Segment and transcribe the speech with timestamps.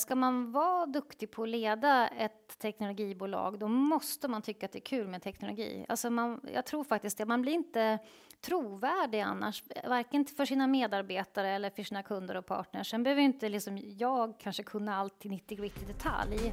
[0.00, 4.78] Ska man vara duktig på att leda ett teknologibolag då måste man tycka att det
[4.78, 5.86] är kul med teknologi.
[5.88, 7.26] Alltså man, jag tror faktiskt det.
[7.26, 7.98] Man blir inte
[8.40, 12.90] trovärdig annars, varken för sina medarbetare eller för sina kunder och partners.
[12.90, 16.52] Sen behöver inte liksom jag kanske kunna allt i 90 gritty detalj.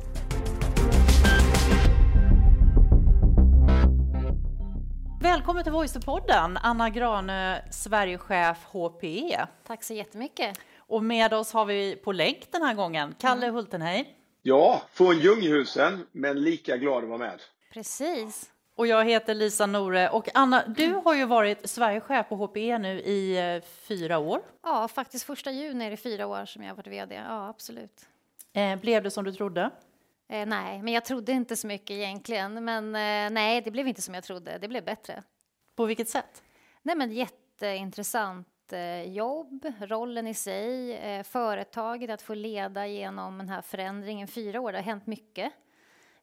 [5.21, 9.47] Välkommen till Voice-podden, Anna Granö, Sverigechef HPE.
[9.63, 10.59] Tack så jättemycket.
[10.93, 13.55] Och med oss har vi på länk den här gången Kalle Mm.
[13.55, 14.17] Hultenhej.
[14.41, 17.41] Ja, från Ljunghusen, men lika glad att vara med.
[17.73, 18.51] Precis.
[18.75, 20.09] Och jag heter Lisa Nore.
[20.09, 24.41] Och Anna, du har ju varit Sverigechef på HPE nu i eh, fyra år.
[24.63, 27.15] Ja, faktiskt första juni är det fyra år som jag har varit VD.
[27.15, 28.05] Ja, absolut.
[28.53, 29.69] Eh, blev det som du trodde?
[30.29, 32.65] Eh, nej, men jag trodde inte så mycket egentligen.
[32.65, 34.57] Men eh, nej, det blev inte som jag trodde.
[34.57, 35.23] Det blev bättre.
[35.75, 36.43] På vilket sätt?
[36.81, 43.49] Nej, men jätteintressant eh, jobb, rollen i sig, eh, företaget, att få leda genom den
[43.49, 44.27] här förändringen.
[44.27, 45.53] Fyra år, det har hänt mycket.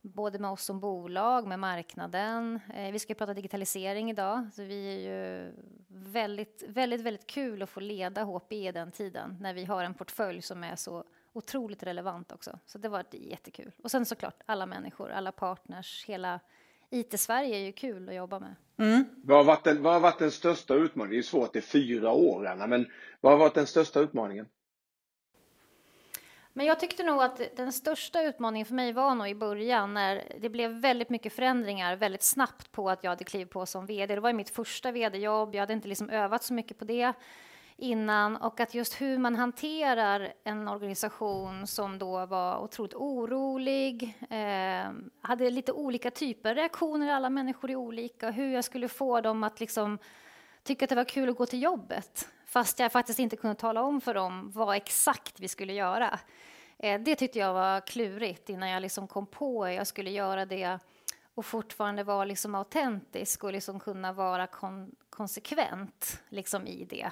[0.00, 2.60] Både med oss som bolag, med marknaden.
[2.74, 5.52] Eh, vi ska prata digitalisering idag, så vi är ju
[5.88, 10.42] väldigt, väldigt, väldigt kul att få leda HPE den tiden när vi har en portfölj
[10.42, 12.58] som är så otroligt relevant också.
[12.66, 13.72] Så det var jättekul.
[13.82, 16.40] Och sen såklart alla människor, alla partners, hela
[16.90, 18.54] IT-Sverige är ju kul att jobba med.
[18.78, 19.04] Mm.
[19.22, 21.10] Vad har varit den, vad har varit den största utmaningen?
[21.10, 22.86] Det är ju svårt, det är fyra år, Anna, men
[23.20, 24.46] vad har varit den största utmaningen?
[26.52, 30.36] Men jag tyckte nog att den största utmaningen för mig var nog i början när
[30.40, 34.14] det blev väldigt mycket förändringar väldigt snabbt på att jag hade klivit på som vd.
[34.14, 35.54] Det var mitt första vd-jobb.
[35.54, 37.12] Jag hade inte liksom övat så mycket på det
[37.80, 44.92] innan och att just hur man hanterar en organisation som då var otroligt orolig, eh,
[45.20, 49.44] hade lite olika typer av reaktioner, alla människor är olika, hur jag skulle få dem
[49.44, 49.98] att liksom
[50.62, 53.82] tycka att det var kul att gå till jobbet fast jag faktiskt inte kunde tala
[53.82, 56.18] om för dem vad exakt vi skulle göra.
[56.78, 60.46] Eh, det tyckte jag var klurigt innan jag liksom kom på hur jag skulle göra
[60.46, 60.78] det
[61.34, 67.10] och fortfarande vara liksom autentisk och liksom kunna vara kon konsekvent liksom i det.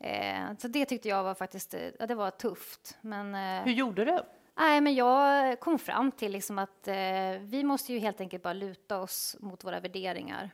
[0.00, 2.98] Eh, så det tyckte jag var faktiskt eh, ja, det var tufft.
[3.00, 4.18] Men, eh, Hur gjorde du?
[4.56, 6.94] Nej, men jag kom fram till liksom att eh,
[7.40, 10.50] vi måste ju helt enkelt bara luta oss mot våra värderingar.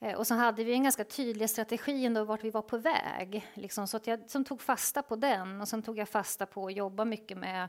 [0.00, 3.46] Eh, och så hade vi en ganska tydlig strategi ändå vart vi var på väg.
[3.54, 6.66] Liksom, så att jag som tog fasta på den och sen tog jag fasta på
[6.66, 7.68] att jobba mycket med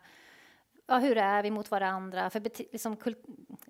[0.92, 2.30] ja, hur är vi mot varandra?
[2.30, 2.40] För
[2.72, 2.98] liksom,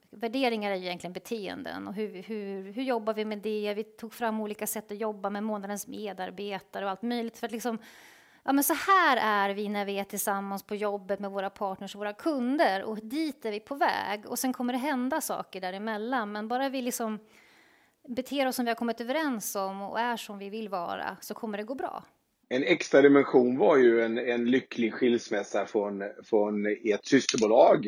[0.09, 3.74] värderingar är ju egentligen beteenden och hur, hur, hur jobbar vi med det?
[3.74, 7.52] Vi tog fram olika sätt att jobba med månadens medarbetare och allt möjligt för att
[7.52, 7.78] liksom
[8.44, 11.96] Ja, men så här är vi när vi är tillsammans på jobbet med våra partners
[11.96, 14.26] och våra kunder och dit är vi på väg.
[14.26, 17.20] Och sen kommer det hända saker däremellan, men bara vi liksom
[18.08, 21.34] beter oss som vi har kommit överens om och är som vi vill vara så
[21.34, 22.04] kommer det gå bra.
[22.53, 27.85] En extra dimension var ju en, en lycklig skilsmässa från, från ert systerbolag,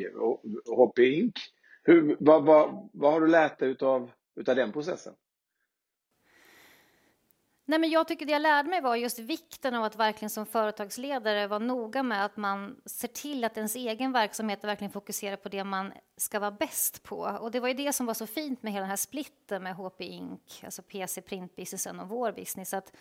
[0.76, 1.34] HP Inc.
[1.84, 5.14] Hur, vad, vad, vad har du lärt dig utav, utav den processen?
[7.66, 10.46] Nej, men jag tycker det jag lärde mig var just vikten av att verkligen som
[10.46, 15.50] företagsledare vara noga med att man ser till att ens egen verksamhet verkligen fokuserar på
[15.50, 17.38] det man ska vara bäst på.
[17.42, 19.76] Och det var ju det som var så fint med hela den här splitten med
[19.76, 22.94] HP Inc, alltså PC printbusinessen och vår business, att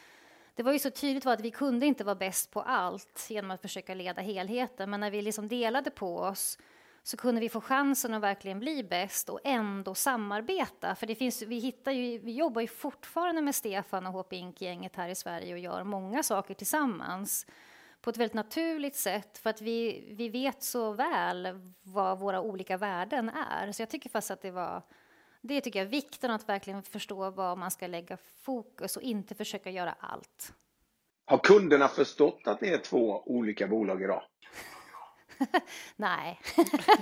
[0.54, 3.50] det var ju så tydligt var att vi kunde inte vara bäst på allt genom
[3.50, 6.58] att försöka leda helheten, men när vi liksom delade på oss
[7.02, 10.94] så kunde vi få chansen att verkligen bli bäst och ändå samarbeta.
[10.94, 14.96] För det finns, vi, hittar ju, vi jobbar ju fortfarande med Stefan och HP Ink-gänget
[14.96, 17.46] här i Sverige och gör många saker tillsammans
[18.00, 22.76] på ett väldigt naturligt sätt för att vi, vi vet så väl vad våra olika
[22.76, 23.72] värden är.
[23.72, 24.82] Så jag tycker fast att det var
[25.42, 29.34] det tycker jag är vikten att verkligen förstå var man ska lägga fokus och inte
[29.34, 30.52] försöka göra allt.
[31.24, 34.22] Har kunderna förstått att ni är två olika bolag idag?
[35.96, 36.40] Nej.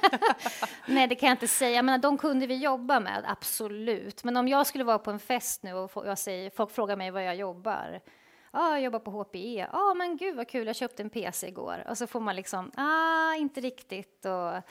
[0.86, 1.76] Nej, det kan jag inte säga.
[1.76, 4.24] Jag menar, de kunder vi jobbar med, absolut.
[4.24, 7.10] Men om jag skulle vara på en fest nu och jag säger, folk frågar mig
[7.10, 8.00] vad jag jobbar.
[8.52, 9.54] Ja, ah, jag jobbar på HPE.
[9.54, 11.84] Ja, ah, men gud vad kul, jag köpte en PC igår.
[11.88, 14.24] Och så får man liksom, ah, inte riktigt.
[14.24, 14.62] Och,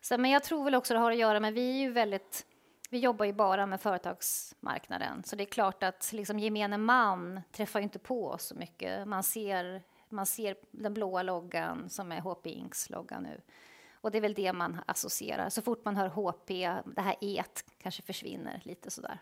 [0.00, 2.46] så, men jag tror väl också det har att göra med, vi är ju väldigt
[2.90, 7.80] vi jobbar ju bara med företagsmarknaden, så det är klart att liksom gemene man träffar
[7.80, 9.08] inte på oss så mycket.
[9.08, 13.40] Man ser, man ser den blåa loggan som är HP Inks logga nu.
[14.00, 15.48] Och det är väl det man associerar.
[15.48, 16.48] Så fort man hör HP,
[16.84, 19.18] det här et kanske försvinner lite sådär.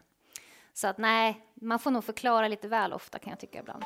[0.72, 3.84] Så att nej, man får nog förklara lite väl ofta kan jag tycka ibland.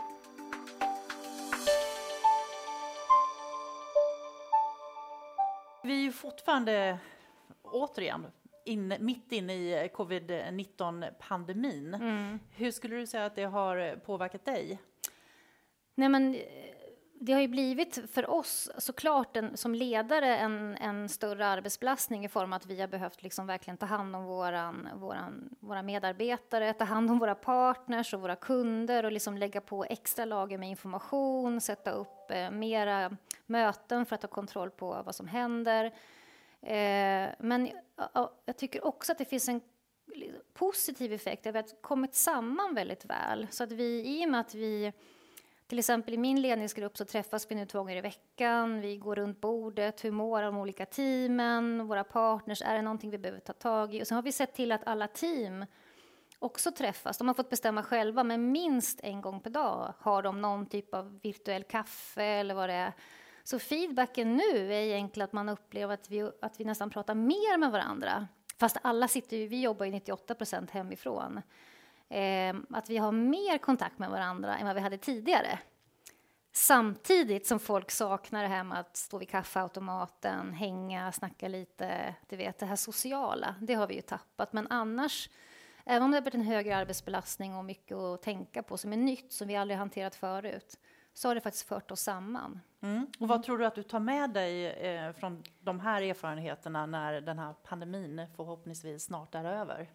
[5.82, 6.98] Vi är ju fortfarande,
[7.62, 8.26] återigen,
[8.68, 11.94] in, mitt inne i covid-19-pandemin.
[11.94, 12.38] Mm.
[12.50, 14.78] Hur skulle du säga att det har påverkat dig?
[15.94, 16.40] Nej, men eh,
[17.20, 22.28] det har ju blivit för oss såklart en, som ledare en, en större arbetsbelastning i
[22.28, 26.72] form av att vi har behövt liksom verkligen ta hand om våran, våran, våra medarbetare,
[26.72, 30.68] ta hand om våra partners och våra kunder och liksom lägga på extra lager med
[30.68, 33.16] information, sätta upp eh, mera
[33.46, 35.92] möten för att ha kontroll på vad som händer.
[36.62, 37.70] Eh, men
[38.44, 39.60] jag, tycker också att det finns en
[40.52, 43.46] positiv effekt av att vi har kommit samman väldigt väl.
[43.50, 44.92] Så att vi, i och med att vi
[45.66, 48.80] till exempel i min ledningsgrupp så träffas vi nu två gånger i veckan.
[48.80, 50.04] Vi går runt bordet.
[50.04, 51.86] Hur mår de olika teamen?
[51.86, 52.62] Våra partners?
[52.62, 54.02] Är det någonting vi behöver ta tag i?
[54.02, 55.64] Och sen har vi sett till att alla team
[56.38, 57.18] också träffas.
[57.18, 60.94] De har fått bestämma själva, men minst en gång per dag har de någon typ
[60.94, 62.92] av virtuell kaffe eller vad det är.
[63.50, 67.58] Så feedbacken nu är egentligen att man upplever att vi, att vi nästan pratar mer
[67.58, 68.28] med varandra.
[68.58, 71.40] Fast alla sitter ju, vi jobbar ju 98 procent hemifrån
[72.08, 75.58] eh, att vi har mer kontakt med varandra än vad vi hade tidigare.
[76.52, 82.36] Samtidigt som folk saknar det här med att stå vid kaffeautomaten, hänga, snacka lite, du
[82.36, 84.52] vet det här sociala, det har vi ju tappat.
[84.52, 85.30] Men annars,
[85.84, 88.96] även om det har blivit en högre arbetsbelastning och mycket att tänka på som är
[88.96, 90.78] nytt, som vi aldrig hanterat förut,
[91.18, 92.60] så har det faktiskt fört oss samman.
[92.80, 93.06] Mm.
[93.18, 97.20] Och vad tror du att du tar med dig eh, från de här erfarenheterna när
[97.20, 99.90] den här pandemin förhoppningsvis snart är över?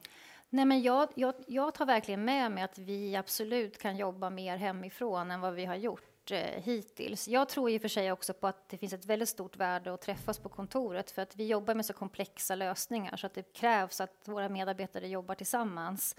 [0.50, 4.58] Nej, men jag, jag, jag tar verkligen med mig att vi absolut kan jobba mer
[4.58, 7.28] hemifrån än vad vi har gjort eh, hittills.
[7.28, 9.94] Jag tror i och för sig också på att det finns ett väldigt stort värde
[9.94, 13.54] att träffas på kontoret för att vi jobbar med så komplexa lösningar så att det
[13.54, 16.16] krävs att våra medarbetare jobbar tillsammans.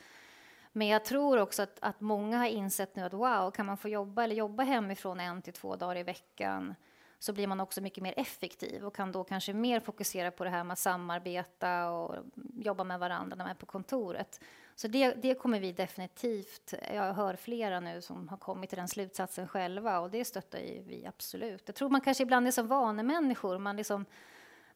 [0.77, 3.89] Men jag tror också att, att många har insett nu att wow, kan man få
[3.89, 6.75] jobba eller jobba hemifrån en till två dagar i veckan
[7.19, 10.51] så blir man också mycket mer effektiv och kan då kanske mer fokusera på det
[10.51, 12.17] här med att samarbeta och
[12.55, 14.41] jobba med varandra när man är på kontoret.
[14.75, 18.89] Så det, det kommer vi definitivt, jag hör flera nu som har kommit till den
[18.89, 21.63] slutsatsen själva och det stöttar vi absolut.
[21.67, 24.05] Jag tror man kanske ibland är som vanemänniskor, man liksom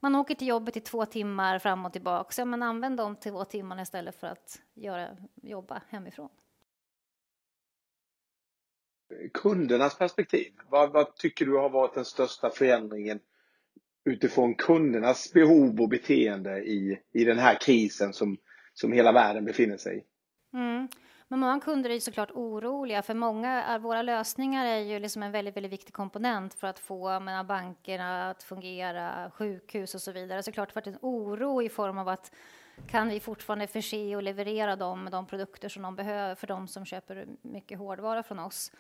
[0.01, 3.45] man åker till jobbet i två timmar fram och tillbaka, så man använder de två
[3.45, 6.29] timmarna istället för att göra, jobba hemifrån
[9.35, 10.53] kundernas perspektiv.
[10.69, 13.21] Vad, vad, tycker du har varit den största förändringen
[14.05, 18.37] utifrån kundernas behov och beteende i, i den här krisen som,
[18.75, 20.05] som hela världen befinner sig i?
[20.57, 20.89] Mm.
[21.31, 25.33] Men många kunder är såklart oroliga, för många av våra lösningar är ju liksom en
[25.33, 30.43] väldigt, väldigt viktig komponent för att få menar, bankerna att fungera, sjukhus och så vidare.
[30.43, 32.33] Såklart varit en oro i form av att
[32.87, 36.69] kan vi fortfarande förse och leverera dem med de produkter som de behöver för de
[36.69, 38.73] som köper mycket hårdvara från oss.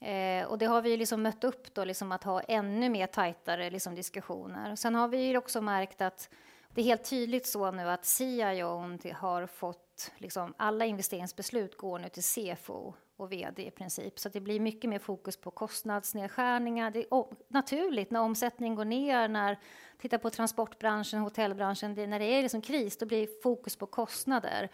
[0.00, 3.70] Eh, och det har vi liksom mött upp då, liksom att ha ännu mer tajtare
[3.70, 4.76] liksom diskussioner.
[4.76, 6.30] Sen har vi också märkt att
[6.74, 9.87] det är helt tydligt så nu att CIO har fått,
[10.18, 14.18] liksom, alla investeringsbeslut går nu till CFO och VD i princip.
[14.18, 16.90] Så det blir mycket mer fokus på kostnadsnedskärningar.
[16.90, 19.58] Det är naturligt när omsättningen går ner, när
[19.98, 24.68] tittar på transportbranschen, hotellbranschen, det, när det är liksom kris, då blir fokus på kostnader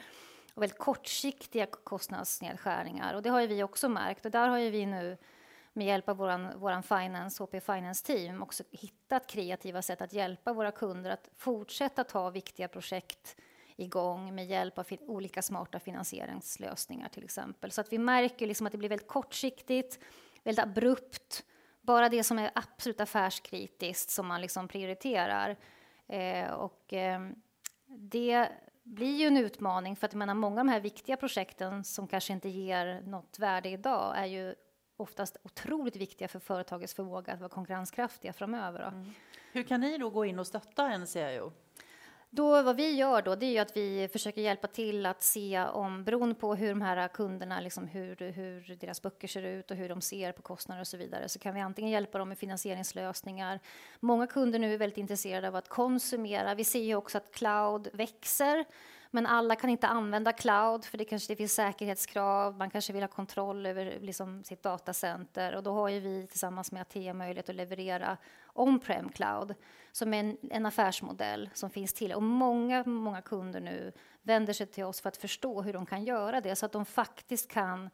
[0.54, 3.14] och väldigt kortsiktiga kostnadsnedskärningar.
[3.14, 5.16] Och det har ju vi också märkt och där har ju vi nu
[5.72, 10.52] med hjälp av våran, våran finance, HP Finance Team också hittat kreativa sätt att hjälpa
[10.52, 13.36] våra kunder att fortsätta ta viktiga projekt
[13.76, 17.70] igång med hjälp av olika smarta finansieringslösningar till exempel.
[17.70, 19.98] Så att vi märker liksom att det blir väldigt kortsiktigt,
[20.44, 21.44] väldigt abrupt.
[21.80, 25.56] Bara det som är absolut affärskritiskt som man liksom prioriterar.
[26.06, 27.20] Eh, och eh,
[27.86, 28.48] det
[28.82, 32.08] blir ju en utmaning för att jag menar, många av de här viktiga projekten som
[32.08, 34.54] kanske inte ger något värde idag är ju
[34.96, 38.88] oftast otroligt viktiga för företagets förmåga att vara konkurrenskraftiga framöver.
[38.88, 39.10] Mm.
[39.52, 41.52] Hur kan ni då gå in och stötta en CIO?
[42.36, 45.64] Då, vad vi gör då, det är ju att vi försöker hjälpa till att se
[45.64, 49.76] om, beroende på hur de här kunderna, liksom hur, hur deras böcker ser ut och
[49.76, 52.38] hur de ser på kostnader och så vidare, så kan vi antingen hjälpa dem med
[52.38, 53.60] finansieringslösningar.
[54.00, 56.54] Många kunder nu är väldigt intresserade av att konsumera.
[56.54, 58.64] Vi ser ju också att cloud växer.
[59.10, 62.56] Men alla kan inte använda cloud för det kanske det finns säkerhetskrav.
[62.56, 66.72] Man kanske vill ha kontroll över liksom sitt datacenter och då har ju vi tillsammans
[66.72, 68.16] med Atea möjlighet att leverera
[68.54, 69.54] on-prem cloud
[69.94, 72.12] som är en, en affärsmodell som finns till.
[72.12, 76.04] Och många, många kunder nu vänder sig till oss för att förstå hur de kan
[76.04, 77.90] göra det så att de faktiskt kan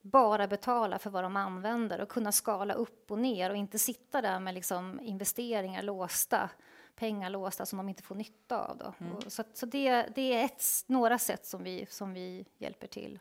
[0.00, 4.20] bara betala för vad de använder och kunna skala upp och ner och inte sitta
[4.20, 6.50] där med liksom investeringar låsta
[6.96, 8.76] pengar låsta som de inte får nytta av.
[8.76, 8.94] Då.
[8.98, 9.20] Mm.
[9.26, 13.18] Så, så det, det, är ett, några sätt som vi, som vi hjälper till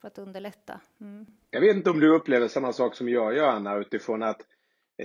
[0.00, 0.80] för att underlätta.
[1.00, 1.26] Mm.
[1.50, 4.46] Jag vet inte om du upplever samma sak som jag gör, Anna, utifrån att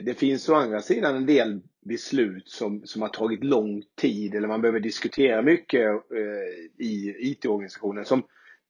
[0.04, 4.48] det finns å andra sidan en del beslut som, som har tagit lång tid eller
[4.48, 8.24] man behöver diskutera mycket eh, i IT-organisationen som,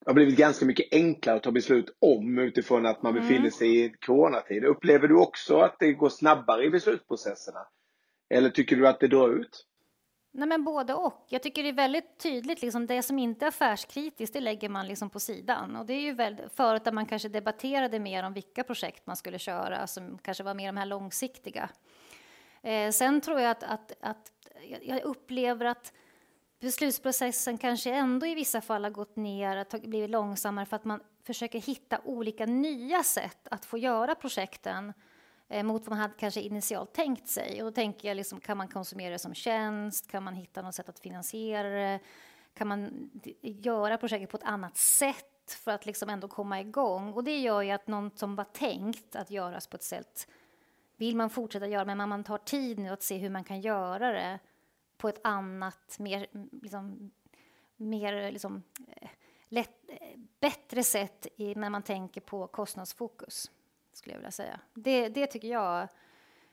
[0.06, 3.24] har blivit ganska mycket enklare att ta beslut om utifrån att man mm.
[3.24, 4.64] befinner sig i coronatid.
[4.64, 7.60] Upplever du också att det går snabbare i beslutsprocesserna?
[8.30, 9.66] Eller tycker du att det drar ut?
[10.38, 11.26] Nej, men både och.
[11.30, 14.88] Jag tycker det är väldigt tydligt, liksom, det som inte är affärskritiskt, det lägger man
[14.88, 15.76] liksom på sidan.
[15.76, 19.16] Och det är ju väldigt, förut där man kanske debatterade mer om vilka projekt man
[19.16, 21.70] skulle köra, som kanske var mer de här långsiktiga.
[22.62, 24.32] Eh, sen tror jag att, att, att
[24.82, 25.94] jag upplever att
[26.60, 31.60] beslutsprocessen kanske ändå i vissa fall har gått ner, blivit långsammare för att man försöker
[31.60, 34.94] hitta olika nya sätt att få göra projekten eh,
[35.48, 37.64] Eh, mot vad man hade kanske initialt tänkt sig.
[37.64, 40.12] Och då tänker jag, liksom, kan man konsumera det som tjänst?
[40.12, 42.00] Kan man hitta något sätt att finansiera det?
[42.54, 43.10] Kan man
[43.42, 47.14] göra projektet på ett annat sätt för att liksom ändå komma igång?
[47.14, 50.28] Och det gör ju att något som var tänkt att göras på ett sätt
[50.98, 54.12] vill man fortsätta göra, men man tar tid nu att se hur man kan göra
[54.12, 54.40] det
[54.98, 56.28] på ett annat, mer,
[56.62, 57.12] liksom,
[57.78, 59.10] mer liksom, eh,
[59.48, 63.52] lätt, eh, bättre sätt i, när man tänker på kostnadsfokus,
[63.98, 64.60] skulle jag vilja säga.
[64.74, 65.82] Det, det tycker jag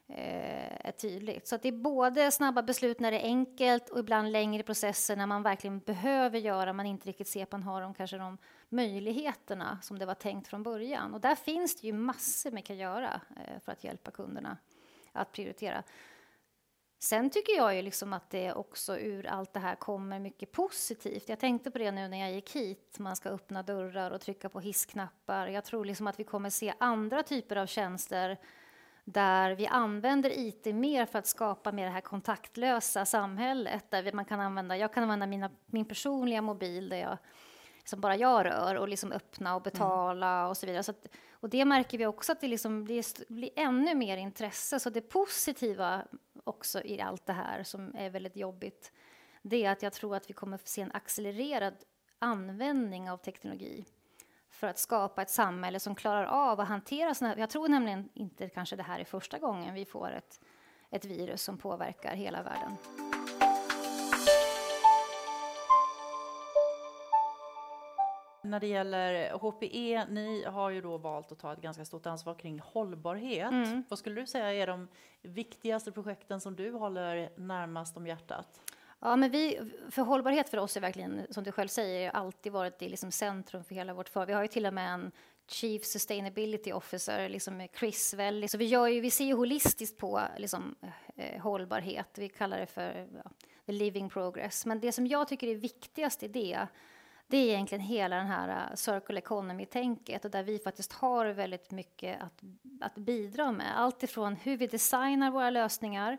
[0.08, 1.46] eh, är tydligt.
[1.46, 5.16] Så att det är både snabba beslut när det är enkelt och ibland längre processer
[5.16, 8.38] när man verkligen behöver göra, man inte riktigt ser att man har de, kanske de
[8.68, 11.14] möjligheterna som det var tänkt från början.
[11.14, 14.56] Och där finns det ju massor man kan göra eh, för att hjälpa kunderna
[15.12, 15.82] att prioritera.
[17.02, 21.28] Sen tycker jag ju liksom att det också ur allt det här kommer mycket positivt.
[21.28, 22.96] Jag tänkte på det nu när jag gick hit.
[22.98, 25.46] Man ska öppna dörrar och trycka på hissknappar.
[25.46, 28.38] Jag tror liksom att vi kommer se andra typer av tjänster
[29.04, 33.90] där vi använder IT mer för att skapa mer det här kontaktlösa samhället.
[33.90, 37.18] Där man kan använda, jag kan använda mina, min personliga mobil där jag
[37.84, 40.48] som bara jag rör och liksom öppna och betala mm.
[40.48, 40.82] och så vidare.
[40.82, 44.80] Så att, och det märker vi också att det liksom blir, blir ännu mer intresse.
[44.80, 46.02] Så det positiva
[46.44, 48.92] också i allt det här som är väldigt jobbigt,
[49.42, 51.74] det är att jag tror att vi kommer att se en accelererad
[52.18, 53.84] användning av teknologi
[54.48, 57.40] för att skapa ett samhälle som klarar av att hantera sådana här...
[57.40, 60.40] Jag tror nämligen inte kanske det här är första gången vi får ett,
[60.90, 62.76] ett virus som påverkar hela världen.
[68.42, 72.34] När det gäller HPE, ni har ju då valt att ta ett ganska stort ansvar
[72.34, 73.52] kring hållbarhet.
[73.52, 73.84] Mm.
[73.88, 74.88] Vad skulle du säga är de
[75.22, 78.60] viktigaste projekten som du håller närmast om hjärtat?
[79.00, 82.82] Ja, men vi, för hållbarhet för oss är verkligen, som du själv säger, alltid varit
[82.82, 84.26] i liksom centrum för hela vårt för.
[84.26, 85.12] Vi har ju till och med en
[85.46, 88.48] Chief Sustainability Officer, liksom Chris Welly.
[88.48, 90.74] Så vi, gör ju, vi ser ju holistiskt på liksom,
[91.16, 92.18] eh, hållbarhet.
[92.18, 93.30] Vi kallar det för ja,
[93.66, 94.66] the living progress.
[94.66, 96.66] Men det som jag tycker är viktigast i det,
[97.32, 101.70] det är egentligen hela den här äh, circle economy-tänket och där vi faktiskt har väldigt
[101.70, 102.42] mycket att,
[102.80, 103.80] att bidra med.
[103.80, 106.18] Allt ifrån hur vi designar våra lösningar.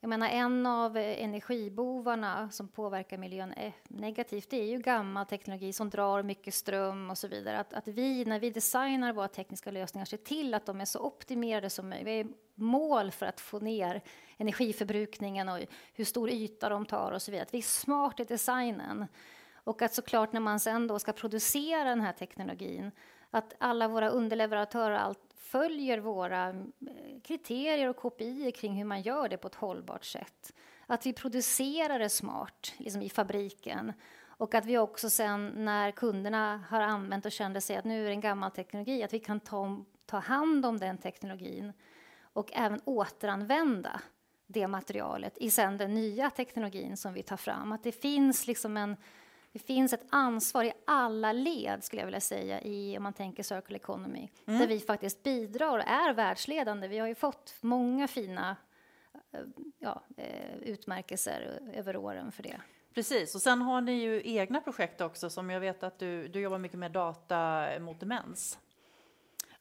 [0.00, 5.26] Jag menar, en av eh, energibovarna som påverkar miljön eh, negativt, det är ju gammal
[5.26, 7.58] teknologi som drar mycket ström och så vidare.
[7.58, 11.00] Att, att vi, när vi designar våra tekniska lösningar, ser till att de är så
[11.00, 12.06] optimerade som möjligt.
[12.06, 14.02] Vi är mål för att få ner
[14.36, 15.58] energiförbrukningen och
[15.94, 17.46] hur stor yta de tar och så vidare.
[17.46, 19.06] Att vi är smart i designen.
[19.64, 22.90] Och att såklart när man sen då ska producera den här teknologin,
[23.30, 29.28] att alla våra underleverantörer allt följer våra eh, kriterier och kopior kring hur man gör
[29.28, 30.52] det på ett hållbart sätt.
[30.86, 33.92] Att vi producerar det smart liksom i fabriken
[34.24, 38.06] och att vi också sen när kunderna har använt och kände sig att nu är
[38.06, 41.72] det en gammal teknologi, att vi kan ta, ta hand om den teknologin
[42.22, 44.00] och även återanvända
[44.46, 47.72] det materialet i sen den nya teknologin som vi tar fram.
[47.72, 48.96] Att det finns liksom en
[49.52, 53.42] det finns ett ansvar i alla led, skulle jag vilja säga, i, om man tänker
[53.42, 54.60] circle economy, mm.
[54.60, 56.88] där vi faktiskt bidrar och är världsledande.
[56.88, 58.56] Vi har ju fått många fina
[59.32, 59.40] eh,
[59.78, 62.60] ja, eh, utmärkelser över åren för det.
[62.94, 66.40] Precis, och sen har ni ju egna projekt också som jag vet att du, du
[66.40, 68.58] jobbar mycket med data mot demens.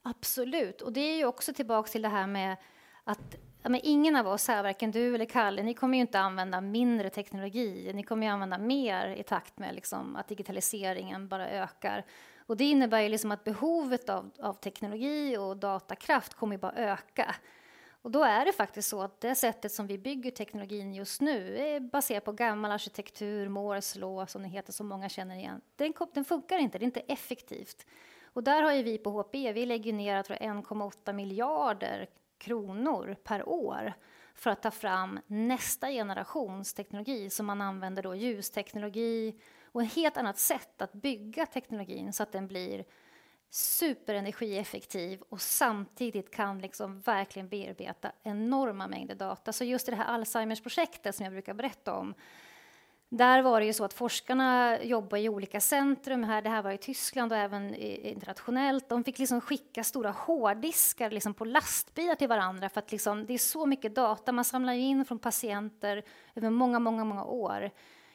[0.01, 2.57] Absolut, och det är ju också tillbaka till det här med
[3.03, 6.19] att Ja, men ingen av oss här, varken du eller Kalle, ni kommer ju inte
[6.19, 7.91] använda mindre teknologi.
[7.93, 12.05] Ni kommer ju använda mer i takt med liksom, att digitaliseringen bara ökar.
[12.45, 16.73] Och det innebär ju liksom att behovet av, av teknologi och datakraft kommer ju bara
[16.73, 17.35] öka.
[18.01, 21.57] Och då är det faktiskt så att det sättet som vi bygger teknologin just nu
[21.57, 25.61] är baserat på gammal arkitektur, Moores law som det heter, som många känner igen.
[25.75, 27.85] Den, den funkar inte, det är inte effektivt.
[28.33, 32.07] Och där har ju vi på HP, vi lägger ner 1,8 miljarder
[32.41, 33.93] kronor per år
[34.35, 40.17] för att ta fram nästa generations teknologi som man använder då ljusteknologi och ett helt
[40.17, 42.85] annat sätt att bygga teknologin så att den blir
[43.49, 49.53] superenergieffektiv och samtidigt kan liksom verkligen bearbeta enorma mängder data.
[49.53, 52.13] Så just i det här Alzheimers projektet som jag brukar berätta om
[53.13, 56.23] där var det ju så att forskarna jobbar i olika centrum.
[56.23, 58.89] Här, det här var i Tyskland och även internationellt.
[58.89, 63.33] De fick liksom skicka stora hårddiskar liksom på lastbilar till varandra för att liksom, det
[63.33, 64.31] är så mycket data.
[64.31, 66.03] Man samlar in från patienter
[66.35, 67.71] över många, många, många år.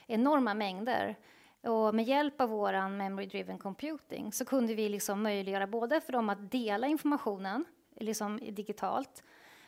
[0.07, 1.17] Enorma mängder.
[1.63, 6.13] Och med hjälp av vår memory driven computing så kunde vi liksom möjliggöra både för
[6.13, 7.65] dem att dela informationen
[8.01, 9.23] liksom digitalt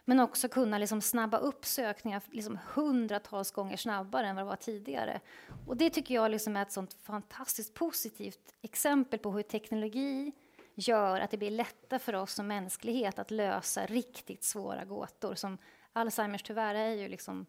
[0.09, 4.57] men också kunna liksom snabba upp sökningar liksom hundratals gånger snabbare än vad det var
[4.57, 5.21] tidigare.
[5.67, 10.33] Och det tycker jag liksom är ett sånt fantastiskt positivt exempel på hur teknologi
[10.75, 15.35] gör att det blir lättare för oss som mänsklighet att lösa riktigt svåra gåtor.
[15.35, 15.59] Som
[15.93, 17.47] Alzheimers tyvärr är ju liksom,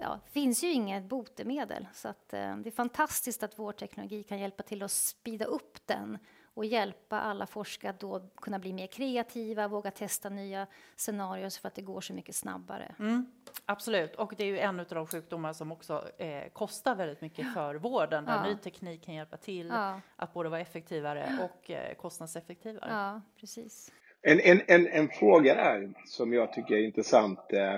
[0.00, 1.88] ja, finns ju inget botemedel.
[1.94, 5.86] Så att, eh, det är fantastiskt att vår teknologi kan hjälpa till att spida upp
[5.86, 6.18] den
[6.58, 11.68] och hjälpa alla forskare att då kunna bli mer kreativa, våga testa nya scenarier för
[11.68, 12.94] att det går så mycket snabbare.
[12.98, 13.26] Mm,
[13.64, 17.54] absolut, och det är ju en av de sjukdomar som också eh, kostar väldigt mycket
[17.54, 18.42] för vården, där ja.
[18.42, 20.00] ny teknik kan hjälpa till ja.
[20.16, 22.90] att både vara effektivare och eh, kostnadseffektivare.
[22.90, 23.92] Ja, precis.
[24.22, 27.52] En, en, en, en fråga där som jag tycker är intressant.
[27.52, 27.74] Eh,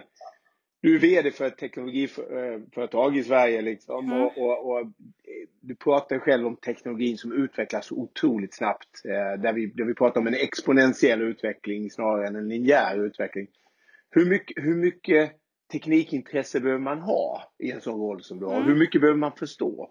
[0.80, 4.22] du är VD för ett teknologiföretag i Sverige liksom, mm.
[4.22, 4.87] och, och, och,
[5.60, 9.04] du pratar själv om teknologin som utvecklas så otroligt snabbt.
[9.04, 13.46] Eh, där, vi, där vi pratar om en exponentiell utveckling snarare än en linjär utveckling.
[14.10, 15.32] Hur mycket, hur mycket
[15.72, 18.56] teknikintresse behöver man ha i en sån roll som du har?
[18.56, 18.68] Mm.
[18.68, 19.90] Hur mycket behöver man förstå?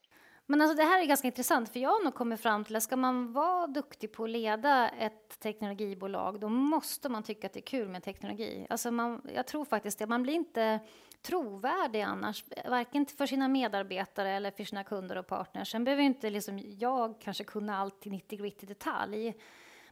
[0.51, 2.83] Men alltså det här är ganska intressant, för jag har nog kommit fram till att
[2.83, 7.59] ska man vara duktig på att leda ett teknologibolag, då måste man tycka att det
[7.59, 8.67] är kul med teknologi.
[8.69, 10.07] Alltså man, jag tror faktiskt det.
[10.07, 10.79] Man blir inte
[11.21, 15.71] trovärdig annars, varken för sina medarbetare eller för sina kunder och partners.
[15.71, 19.33] Sen behöver inte liksom jag kanske kunna allt i 90 gritty detalj.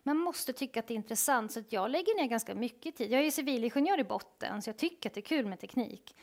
[0.03, 3.11] Man måste tycka att det är intressant, så att jag lägger ner ganska mycket tid.
[3.11, 6.15] Jag är civilingenjör i botten, så jag tycker att det är kul med teknik.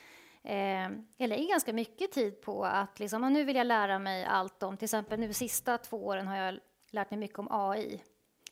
[0.45, 4.25] Eh, jag lägger ganska mycket tid på att liksom, ah, nu vill jag lära mig
[4.25, 6.59] allt om, till exempel nu de sista två åren har jag
[6.91, 8.03] lärt mig mycket om AI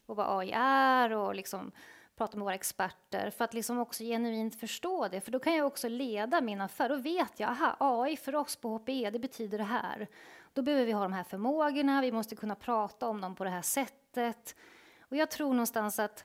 [0.07, 1.73] och vad AI är och liksom
[2.17, 5.21] prata med våra experter för att liksom också genuint förstå det.
[5.21, 6.89] För då kan jag också leda min affär.
[6.89, 10.09] Då vet jag, aha, AI för oss på HPE, det betyder det här.
[10.53, 13.51] Då behöver vi ha de här förmågorna, vi måste kunna prata om dem på det
[13.51, 14.57] här sättet.
[15.01, 16.25] Och jag tror någonstans att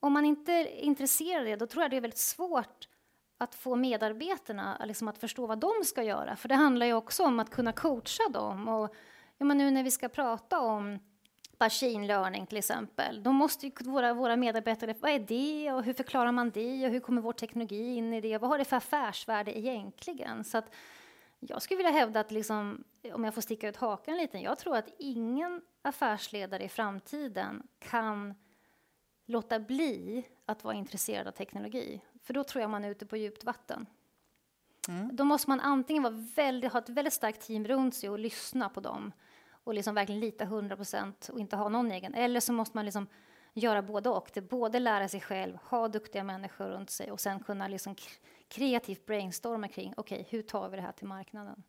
[0.00, 2.88] om man inte är intresserad av det, då tror jag det är väldigt svårt
[3.42, 6.36] att få medarbetarna liksom att förstå vad de ska göra.
[6.36, 8.68] För det handlar ju också om att kunna coacha dem.
[8.68, 8.94] Och,
[9.38, 10.98] ja, men nu när vi ska prata om
[11.58, 15.92] machine learning till exempel, då måste ju våra, våra medarbetare, vad är det och hur
[15.92, 18.38] förklarar man det och hur kommer vår teknologi in i det?
[18.38, 20.44] Vad har det för affärsvärde egentligen?
[20.44, 20.74] Så att
[21.40, 24.76] jag skulle vilja hävda att, liksom, om jag får sticka ut hakan lite, jag tror
[24.76, 28.34] att ingen affärsledare i framtiden kan
[29.26, 32.00] låta bli att vara intresserad av teknologi.
[32.22, 33.86] För då tror jag man är ute på djupt vatten.
[34.88, 35.16] Mm.
[35.16, 38.68] Då måste man antingen vara väldigt, ha ett väldigt starkt team runt sig och lyssna
[38.68, 39.12] på dem
[39.64, 42.14] och liksom verkligen lita 100 procent och inte ha någon egen.
[42.14, 43.06] Eller så måste man liksom
[43.54, 44.30] göra både och.
[44.34, 47.96] Det både lära sig själv, ha duktiga människor runt sig och sen kunna liksom
[48.48, 51.62] kreativt brainstorma kring okej, okay, hur tar vi det här till marknaden?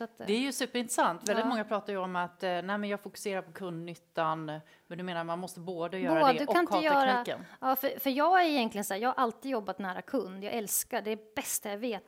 [0.00, 1.28] Att, det är ju superintressant.
[1.28, 1.48] Väldigt ja.
[1.48, 4.46] många pratar ju om att eh, nej, men jag fokuserar på kundnyttan.
[4.86, 7.44] Men du menar man måste både göra både, det och ha göra, tekniken?
[7.60, 10.44] Ja, för, för jag är egentligen så här, jag har alltid jobbat nära kund.
[10.44, 12.04] Jag älskar det, är det bästa jag vet.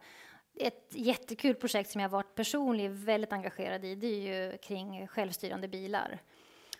[0.55, 5.69] Ett jättekul projekt som jag varit personligen väldigt engagerad i, det är ju kring självstyrande
[5.69, 6.19] bilar.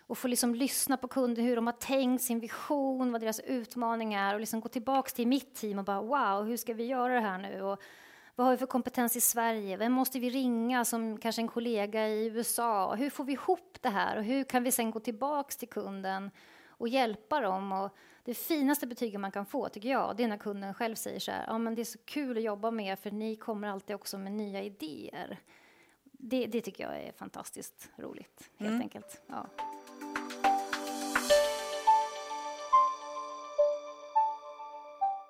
[0.07, 4.29] Och få liksom lyssna på kunder, hur de har tänkt, sin vision, vad deras utmaningar
[4.29, 7.13] är och liksom gå tillbaka till mitt team och bara wow, hur ska vi göra
[7.13, 7.61] det här nu?
[7.61, 7.81] Och
[8.41, 9.77] vad har vi för kompetens i Sverige?
[9.77, 12.95] Vem måste vi ringa som kanske en kollega i USA?
[12.95, 16.31] Hur får vi ihop det här och hur kan vi sen gå tillbaks till kunden
[16.67, 17.71] och hjälpa dem?
[17.71, 21.19] Och det finaste betyget man kan få tycker jag, det är när kunden själv säger
[21.19, 23.67] så här, ja men det är så kul att jobba med er för ni kommer
[23.67, 25.39] alltid också med nya idéer.
[26.03, 28.81] Det, det tycker jag är fantastiskt roligt, helt mm.
[28.81, 29.21] enkelt.
[29.27, 29.45] Ja.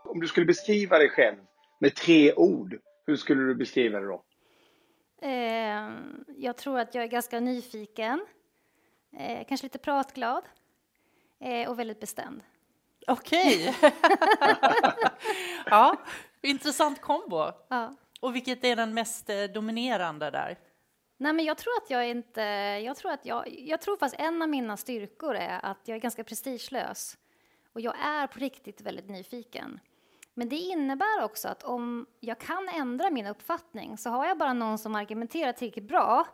[0.04, 1.38] Om du skulle beskriva dig själv
[1.80, 4.24] med tre ord, hur skulle du beskriva det då?
[5.22, 5.92] Eh,
[6.38, 8.26] jag tror att jag är ganska nyfiken,
[9.18, 10.44] eh, kanske lite pratglad
[11.40, 12.44] eh, och väldigt bestämd.
[13.08, 13.76] Okej.
[15.66, 15.98] ja,
[16.42, 17.52] intressant kombo.
[17.68, 17.96] Ja.
[18.20, 20.58] Och vilket är den mest eh, dominerande där?
[21.18, 22.42] Nej, men jag tror att jag inte...
[22.86, 26.00] Jag tror, att jag, jag tror fast en av mina styrkor är att jag är
[26.00, 27.18] ganska prestigelös.
[27.74, 29.80] Och jag är på riktigt väldigt nyfiken.
[30.34, 34.54] Men det innebär också att om jag kan ändra min uppfattning så har jag bara
[34.54, 36.28] någon som argumenterar tillräckligt bra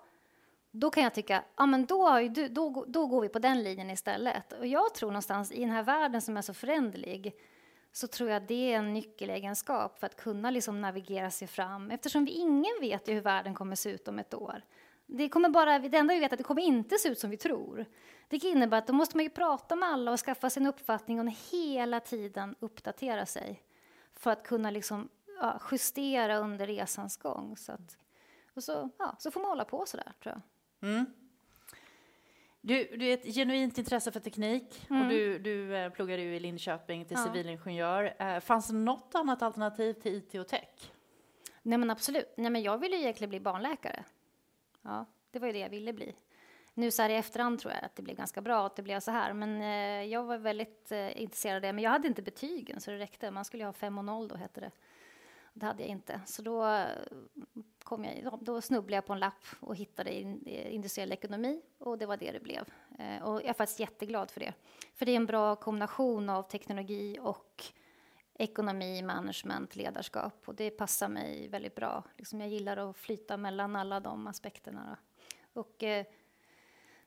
[0.80, 4.54] då kan jag tycka, ja men då, då, då går vi på den linjen istället.
[4.54, 7.36] Och jag tror någonstans i den här världen som är så föränderlig
[7.92, 12.26] så tror jag det är en nyckelegenskap för att kunna liksom navigera sig fram eftersom
[12.26, 14.62] vi ingen vet ju hur världen kommer se ut om ett år.
[15.06, 17.30] Det, kommer bara, det enda vi vet är att det kommer inte se ut som
[17.30, 17.86] vi tror.
[18.28, 21.20] Det innebär att då måste man ju prata med alla och skaffa sig en uppfattning
[21.20, 23.64] och hela tiden uppdatera sig
[24.19, 27.58] för att kunna liksom, ja, justera under resans gång.
[27.58, 27.97] Så, att,
[28.53, 30.89] och så, ja, så får man hålla på så där, tror jag.
[30.89, 31.06] Mm.
[32.62, 35.01] Du, du är ett genuint intresse för teknik mm.
[35.01, 37.23] och du, du eh, pluggade ju i Linköping till ja.
[37.23, 38.15] civilingenjör.
[38.19, 40.91] Eh, fanns det något annat alternativ till IT och tech?
[41.62, 42.34] Nej men absolut.
[42.38, 44.03] Nej, men jag ville egentligen bli barnläkare.
[44.82, 46.15] Ja, det var ju det jag ville bli.
[46.78, 49.00] Nu så här i efterhand tror jag att det blev ganska bra att det blev
[49.00, 51.74] så här, men eh, jag var väldigt eh, intresserad av det.
[51.74, 53.32] Men jag hade inte betygen så det räckte.
[53.32, 54.72] Man skulle ha 5 och 0 då hette det.
[55.54, 56.22] Det hade jag inte.
[56.26, 56.88] Så då, eh,
[57.84, 61.98] kom jag, då snubblade jag på en lapp och hittade in, eh, industriell ekonomi och
[61.98, 62.66] det var det det blev.
[63.00, 64.54] Eh, och jag är faktiskt jätteglad för det.
[64.96, 67.63] För det är en bra kombination av teknologi och
[68.34, 72.04] ekonomi, management, ledarskap och det passar mig väldigt bra.
[72.18, 74.98] Liksom jag gillar att flyta mellan alla de aspekterna.
[75.54, 76.06] Och, eh,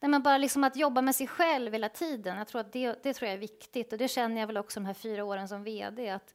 [0.00, 3.02] nej, men bara liksom att jobba med sig själv hela tiden, jag tror att det,
[3.02, 5.48] det tror jag är viktigt och det känner jag väl också de här fyra åren
[5.48, 6.34] som VD att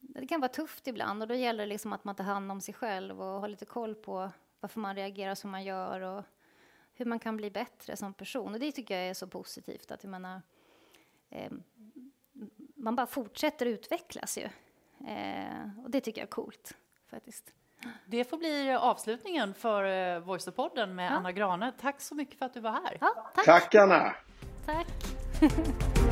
[0.00, 2.60] det kan vara tufft ibland och då gäller det liksom att man tar hand om
[2.60, 6.24] sig själv och har lite koll på varför man reagerar som man gör och
[6.94, 8.54] hur man kan bli bättre som person.
[8.54, 10.42] Och det tycker jag är så positivt att jag menar,
[11.30, 11.52] eh,
[12.74, 14.48] man bara fortsätter utvecklas ju.
[15.08, 17.52] Eh, och det tycker jag är coolt faktiskt.
[18.06, 21.16] Det får bli avslutningen för eh, Voice podden med ja.
[21.16, 21.72] Anna Grane.
[21.80, 22.98] Tack så mycket för att du var här.
[23.00, 23.44] Ja, tack.
[23.44, 24.14] tack Anna.
[24.66, 24.86] Tack.